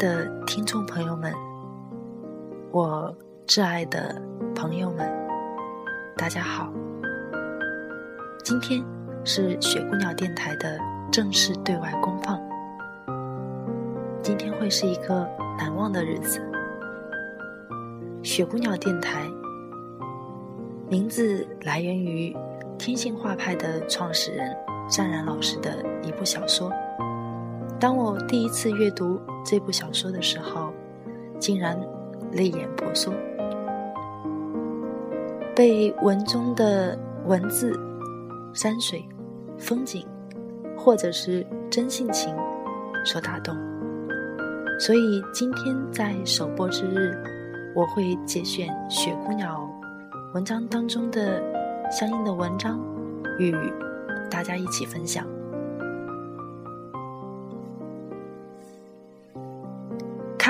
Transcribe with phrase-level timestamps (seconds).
[0.00, 1.30] 的听众朋友们，
[2.70, 3.14] 我
[3.46, 4.18] 挚爱的
[4.54, 5.06] 朋友们，
[6.16, 6.72] 大家好！
[8.42, 8.82] 今天
[9.26, 10.80] 是雪姑娘电台的
[11.12, 12.40] 正式对外公放。
[14.22, 15.28] 今天会是一个
[15.58, 16.40] 难忘的日子。
[18.22, 19.20] 雪姑娘电台
[20.88, 22.34] 名字来源于
[22.78, 24.56] 天性画派的创始人
[24.88, 26.72] 善然老师的一部小说。
[27.78, 30.72] 当我第一次阅读这部小说的时候，
[31.40, 31.76] 竟然
[32.30, 33.12] 泪眼婆娑，
[35.56, 37.72] 被文中的文字、
[38.54, 39.04] 山水、
[39.58, 40.06] 风景，
[40.78, 42.32] 或者是真性情
[43.04, 43.56] 所打动。
[44.78, 47.12] 所以今天在首播之日，
[47.74, 49.68] 我会节选《雪姑娘》
[50.32, 51.42] 文章当中的
[51.90, 52.78] 相应的文章，
[53.40, 53.52] 与
[54.30, 55.26] 大家一起分享。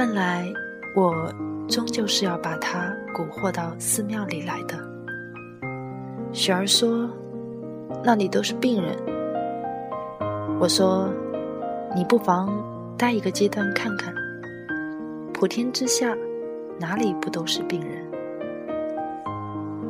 [0.00, 0.50] 看来，
[0.96, 1.30] 我
[1.68, 4.78] 终究是要把他蛊惑到寺庙里来的。
[6.32, 7.06] 雪儿说
[8.02, 8.96] ：“那里都是病人。”
[10.58, 11.12] 我说
[11.94, 12.48] ：“你不妨
[12.96, 14.14] 待一个阶段看看，
[15.34, 16.16] 普天之下
[16.78, 18.02] 哪里不都是病人？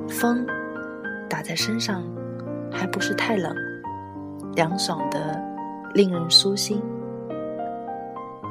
[0.08, 0.44] 风
[1.28, 2.02] 打在身上
[2.68, 3.54] 还不是太冷，
[4.56, 5.40] 凉爽的
[5.94, 6.82] 令人舒心。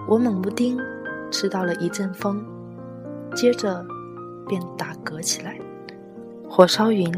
[0.08, 0.80] 我猛不丁。”
[1.32, 2.46] 吃到了一阵风，
[3.36, 3.86] 接着
[4.48, 5.60] 便打嗝起来。
[6.50, 7.12] 火烧云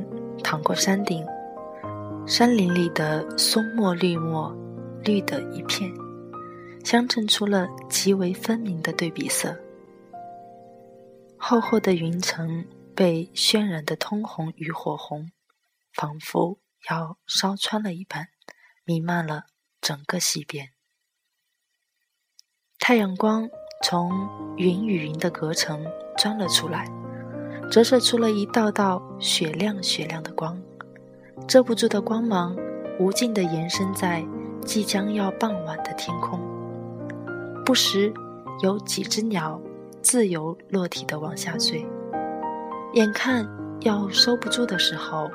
[0.44, 1.26] 淌过山顶，
[2.28, 4.56] 山林里的松墨绿墨，
[5.04, 5.92] 绿的一片，
[6.84, 9.58] 相衬出了极为分明的对比色。
[11.38, 15.32] 厚厚的云层被渲染的通红与火红，
[15.94, 18.28] 仿佛要烧穿了一般，
[18.84, 19.46] 弥漫了
[19.80, 20.70] 整个西边。
[22.78, 23.50] 太阳光。
[23.84, 24.12] 从
[24.58, 25.84] 云与云的隔层
[26.18, 26.86] 钻了出来，
[27.70, 30.58] 折射出了一道道雪亮雪亮的光，
[31.48, 32.56] 遮不住的光芒
[33.00, 34.24] 无尽地延伸在
[34.64, 36.40] 即将要傍晚的天空。
[37.66, 38.14] 不时
[38.62, 39.60] 有几只鸟
[40.02, 41.86] 自由落体地往下坠，
[42.94, 43.48] 眼看
[43.82, 45.30] 要收不住的时候，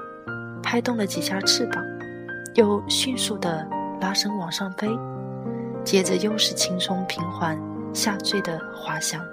[0.63, 1.85] 拍动了几下翅膀，
[2.55, 3.67] 又迅速地
[4.01, 4.89] 拉伸往上飞，
[5.83, 7.59] 接着又是轻松平缓。
[7.97, 9.25] 下坠的滑翔，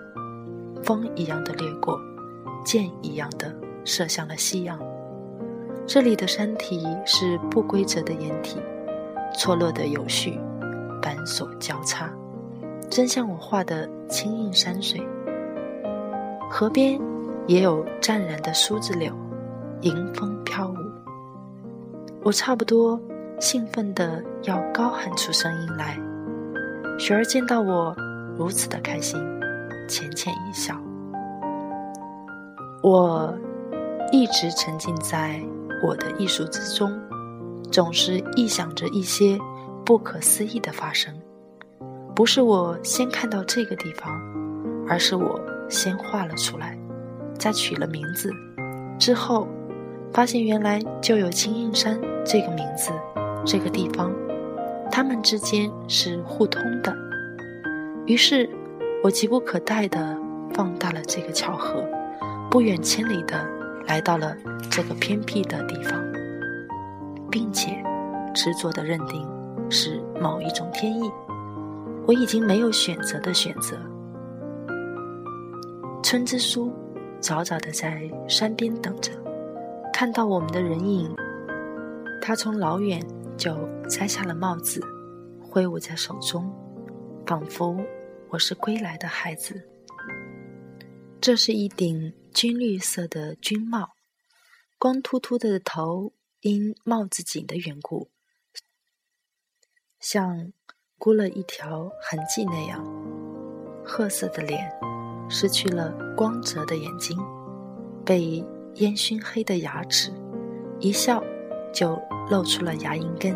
[0.82, 2.00] 风一样的掠过，
[2.64, 3.54] 箭一样的
[3.84, 4.80] 射向了夕阳。
[5.86, 8.58] 这里的山体是不规则的岩体，
[9.38, 10.40] 错落的有序，
[11.02, 12.10] 板索交叉，
[12.90, 15.06] 真像我画的清印山水。
[16.50, 16.98] 河边
[17.48, 19.14] 也有湛然的苏子柳，
[19.82, 20.76] 迎风飘舞。
[22.24, 22.98] 我差不多
[23.42, 26.00] 兴奋的要高喊出声音来。
[26.98, 27.94] 雪儿见到我。
[28.38, 29.20] 如此的开心，
[29.88, 30.76] 浅浅一笑。
[32.82, 33.34] 我
[34.12, 35.42] 一直沉浸在
[35.86, 36.92] 我的艺术之中，
[37.72, 39.40] 总是臆想着一些
[39.86, 41.14] 不可思议的发生。
[42.16, 44.12] 不是我先看到这个地方，
[44.88, 45.40] 而是我
[45.70, 46.78] 先画了出来，
[47.40, 48.32] 再取了名字，
[49.00, 49.48] 之后
[50.12, 52.92] 发现原来就有青印山这个名字，
[53.46, 54.14] 这个地方，
[54.92, 56.96] 它们之间是互通的。
[58.06, 58.50] 于是，
[59.02, 60.18] 我急不可待地
[60.54, 61.84] 放大了这个巧合，
[62.52, 63.50] 不远千里地
[63.88, 64.36] 来到了
[64.70, 66.04] 这个偏僻的地方，
[67.32, 67.82] 并且
[68.36, 69.26] 执着地认定
[69.70, 71.10] 是某一种天意。
[72.06, 73.78] 我已经没有选择的选择。
[76.04, 76.74] 村支书
[77.22, 79.14] 早早地在山边等着，
[79.94, 81.10] 看到我们的人影，
[82.22, 83.02] 他从老远
[83.38, 83.58] 就
[83.88, 84.82] 摘下了帽子，
[85.42, 86.54] 挥舞在手中。
[87.26, 87.84] 仿佛
[88.30, 89.68] 我是归来的孩子。
[91.22, 93.92] 这是一顶军绿色的军帽，
[94.78, 96.12] 光秃秃的头
[96.42, 98.10] 因帽子紧的缘故，
[100.00, 100.52] 像
[100.98, 102.84] 箍了一条痕迹那样。
[103.86, 104.70] 褐色的脸，
[105.30, 107.18] 失去了光泽的眼睛，
[108.06, 108.44] 被
[108.76, 110.12] 烟熏黑的牙齿，
[110.80, 111.24] 一笑
[111.74, 113.34] 就露出了牙龈根。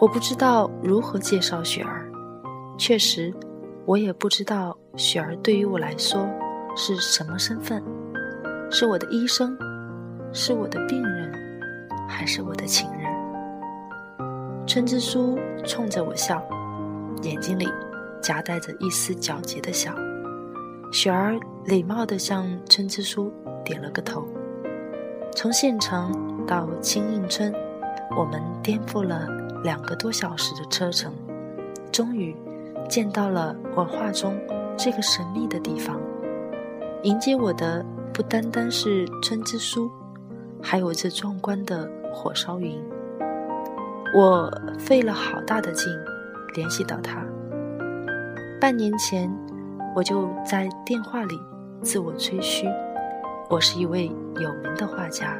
[0.00, 2.03] 我不知道如何介绍雪儿，
[2.76, 3.32] 确实，
[3.86, 6.28] 我也不知道雪儿对于我来说
[6.76, 7.82] 是什么身份，
[8.70, 9.56] 是我的医生，
[10.32, 11.32] 是我的病人，
[12.08, 13.08] 还是我的情人？
[14.66, 16.42] 春之书冲着我笑，
[17.22, 17.68] 眼睛里
[18.20, 19.94] 夹带着一丝皎洁的笑。
[20.92, 23.32] 雪儿礼貌地向春之书
[23.64, 24.26] 点了个头。
[25.34, 27.52] 从县城到青印村，
[28.16, 29.28] 我们颠覆了
[29.62, 31.12] 两个多小时的车程，
[31.92, 32.34] 终于
[32.88, 34.38] 见到了我画中
[34.76, 36.00] 这个神秘的地方。
[37.02, 39.90] 迎接我的不单单是村支书，
[40.62, 42.82] 还有这壮观的火烧云。
[44.14, 45.92] 我费了好大的劲
[46.54, 47.22] 联系到他。
[48.60, 49.30] 半年前，
[49.94, 51.38] 我就在电话里
[51.82, 52.66] 自我吹嘘，
[53.50, 54.06] 我是一位
[54.40, 55.36] 有名的画家，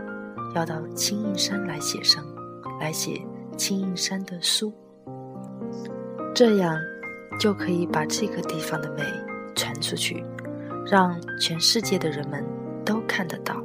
[0.55, 2.23] 要到青印山来写生，
[2.79, 3.23] 来写
[3.57, 4.73] 青印山的书，
[6.35, 6.77] 这样
[7.39, 9.03] 就可以把这个地方的美
[9.55, 10.25] 传出去，
[10.87, 12.45] 让全世界的人们
[12.85, 13.63] 都看得到。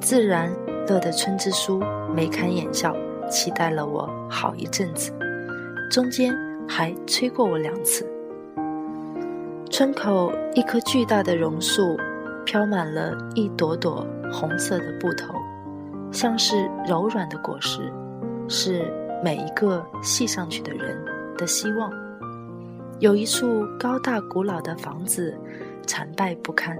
[0.00, 0.52] 自然
[0.86, 1.82] 乐的春之书
[2.14, 2.94] 眉开眼笑。
[3.30, 5.10] 期待了我好一阵子，
[5.90, 6.36] 中间
[6.68, 8.06] 还催过我两次。
[9.70, 11.96] 村口一棵巨大的榕树，
[12.44, 15.34] 飘满了一朵朵红色的布头，
[16.12, 17.90] 像是柔软的果实，
[18.46, 18.92] 是
[19.24, 21.02] 每一个系上去的人
[21.38, 21.90] 的希望。
[23.00, 25.38] 有一处高大古老的房子，
[25.86, 26.78] 残败不堪，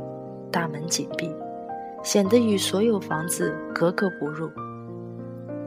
[0.51, 1.31] 大门紧闭，
[2.03, 4.51] 显得与所有房子格格不入。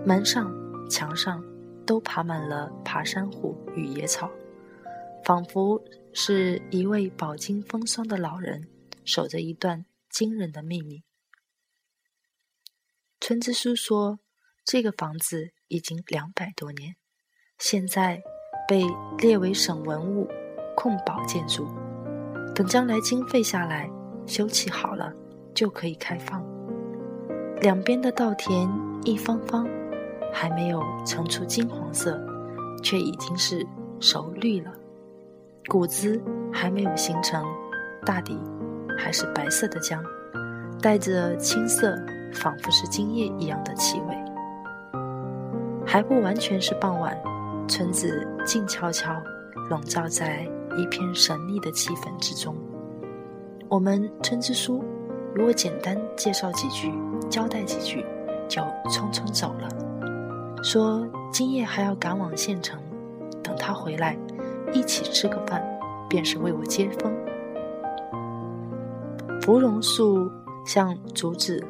[0.05, 0.55] 门上。
[0.89, 1.43] 墙上
[1.85, 4.31] 都爬满了爬山虎与野草，
[5.25, 5.83] 仿佛
[6.13, 8.69] 是一位饱经风霜的老人
[9.03, 11.03] 守着一段惊人的秘密。
[13.19, 14.19] 村支书说，
[14.63, 16.95] 这个房子已经两百多年，
[17.57, 18.23] 现在
[18.67, 18.83] 被
[19.17, 20.27] 列为省文物
[20.75, 21.67] 控保建筑，
[22.53, 23.89] 等将来经费下来
[24.25, 25.13] 修葺好了，
[25.53, 26.43] 就可以开放。
[27.61, 28.69] 两边的稻田
[29.03, 29.67] 一方方。
[30.33, 32.19] 还没有呈出金黄色，
[32.83, 33.65] 却已经是
[33.99, 34.71] 熟绿了。
[35.67, 36.21] 谷子
[36.53, 37.43] 还没有形成，
[38.05, 38.37] 大地
[38.99, 39.99] 还是白色的浆，
[40.79, 41.97] 带着青色，
[42.33, 44.15] 仿佛是精液一样的气味。
[45.83, 47.17] 还不完全是傍晚，
[47.67, 49.21] 村子静悄悄，
[49.69, 50.47] 笼罩在
[50.77, 52.55] 一片神秘的气氛之中。
[53.67, 54.83] 我们村支书
[55.35, 56.93] 与我简单介绍几句，
[57.29, 58.05] 交代几句，
[58.47, 60.63] 就匆匆走了。
[60.63, 62.79] 说今夜还要赶往县城，
[63.43, 64.17] 等他回来，
[64.71, 65.61] 一起吃个饭，
[66.07, 67.13] 便是为我接风。
[69.41, 70.31] 芙蓉树
[70.65, 71.61] 像竹子，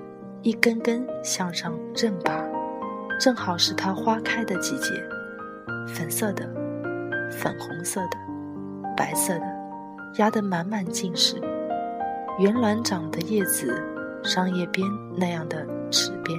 [0.44, 2.44] 一根根向上韧拔，
[3.20, 4.94] 正好是它花开的季节。
[5.88, 6.46] 粉色的、
[7.32, 8.18] 粉红色的、
[8.96, 9.46] 白色的，
[10.18, 11.42] 压得满满尽是。
[12.40, 13.74] 圆卵长的叶子，
[14.24, 16.38] 商叶边那样的齿边，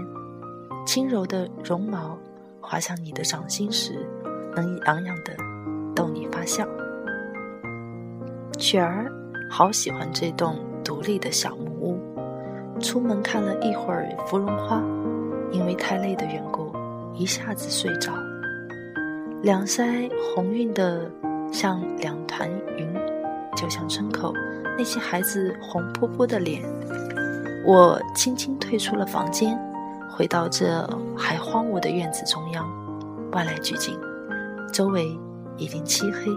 [0.87, 2.17] 轻柔的绒毛。
[2.61, 4.07] 滑向你的掌心时，
[4.55, 5.33] 能洋洋的
[5.95, 6.67] 逗你发笑。
[8.59, 9.11] 雪儿
[9.51, 11.99] 好喜欢这栋独立的小木屋。
[12.79, 14.83] 出门看了一会儿芙蓉花，
[15.51, 16.71] 因为太累的缘故，
[17.15, 18.13] 一下子睡着。
[19.43, 21.09] 两腮红晕的
[21.53, 22.93] 像两团云，
[23.57, 24.35] 就像村口
[24.77, 26.63] 那些孩子红扑扑的脸。
[27.65, 29.59] 我轻轻退出了房间。
[30.11, 30.85] 回到这
[31.17, 32.69] 还荒芜的院子中央，
[33.31, 33.97] 万籁俱静，
[34.73, 35.17] 周围
[35.57, 36.33] 已经漆黑，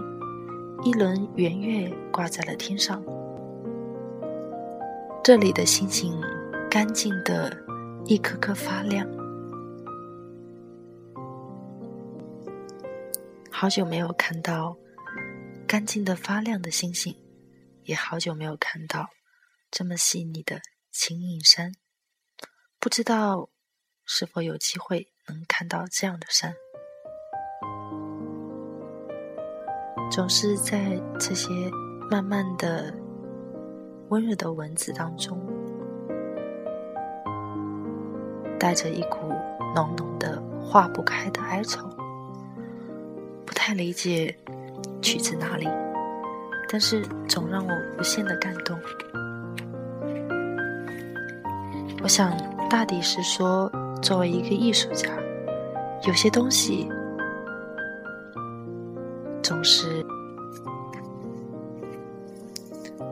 [0.84, 3.02] 一轮圆月挂在了天上。
[5.24, 6.14] 这里的星星
[6.70, 7.52] 干净的
[8.04, 9.04] 一颗颗发亮。
[13.62, 14.76] 好久没有看到
[15.68, 17.14] 干净的发亮的星星，
[17.84, 19.10] 也好久没有看到
[19.70, 21.70] 这么细腻的青印山，
[22.80, 23.50] 不知道。
[24.04, 26.52] 是否有机会能看到这样的山？
[30.10, 31.48] 总是在这些
[32.10, 32.92] 慢慢的、
[34.08, 35.38] 温热的文字当中，
[38.58, 39.18] 带着一股
[39.76, 41.88] 浓浓的、化不开的哀愁。
[43.64, 44.34] 太理解
[45.00, 45.68] 取自哪里，
[46.68, 48.76] 但是总让我无限的感动。
[52.02, 52.36] 我想，
[52.68, 53.70] 大抵是说。
[54.02, 55.08] 作为一个艺术家，
[56.08, 56.88] 有些东西
[59.40, 60.04] 总是……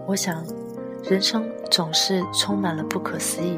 [0.05, 0.45] 我想，
[1.05, 3.57] 人生总是充满了不可思议，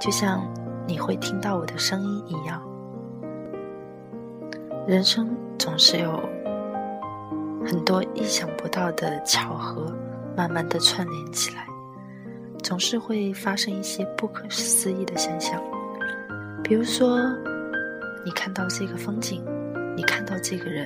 [0.00, 0.42] 就像
[0.84, 2.60] 你会听到我的声音一样。
[4.84, 6.20] 人生总是有
[7.64, 9.96] 很多意想不到的巧合，
[10.36, 11.64] 慢慢的串联起来，
[12.64, 15.62] 总是会发生一些不可思议的现象。
[16.64, 17.20] 比如说，
[18.24, 19.44] 你看到这个风景，
[19.96, 20.84] 你看到这个人，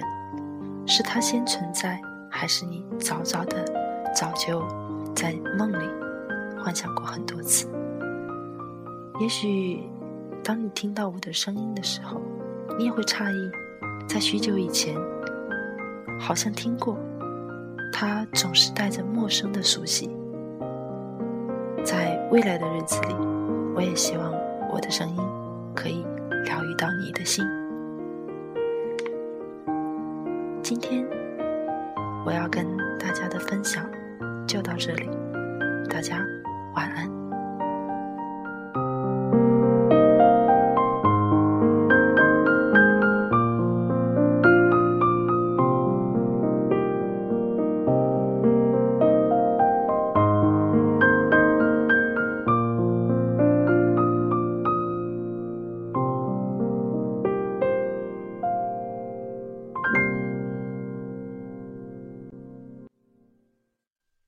[0.86, 1.98] 是他先存在，
[2.28, 3.64] 还是你早早的
[4.14, 4.62] 早就
[5.14, 5.88] 在梦里
[6.62, 7.66] 幻想过很多次？
[9.20, 9.82] 也许，
[10.44, 12.20] 当你听到我的声音的时候，
[12.78, 13.50] 你也会诧异，
[14.08, 14.94] 在许久以前，
[16.18, 16.96] 好像听过，
[17.92, 20.10] 它总是带着陌生的熟悉。
[21.84, 23.14] 在未来的日子里，
[23.74, 24.32] 我也希望
[24.72, 25.16] 我的声音
[25.74, 26.04] 可以
[26.44, 27.44] 疗愈到你的心。
[30.62, 31.06] 今天
[32.24, 32.66] 我要跟
[32.98, 33.84] 大家的分享
[34.46, 35.10] 就到这里，
[35.90, 36.24] 大家
[36.74, 37.25] 晚安。